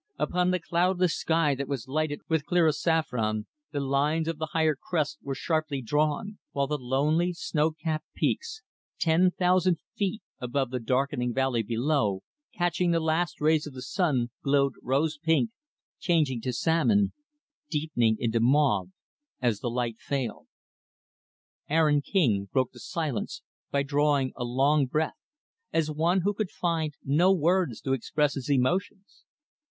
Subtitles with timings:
[0.17, 4.75] Upon the cloudless sky that was lighted with clearest saffron, the lines of the higher
[4.75, 8.63] crests were sharply drawn; while the lonely, snow capped peaks,
[8.99, 12.23] ten thousand feet above the darkening valley below,
[12.57, 15.51] catching the last rays of the sun, glowed rose pink
[15.99, 17.13] changing to salmon
[17.69, 18.89] deepening into mauve
[19.39, 20.47] as the light failed.
[21.69, 25.19] Aaron King broke the silence by drawing a long breath
[25.71, 29.25] as one who could find no words to express his emotions.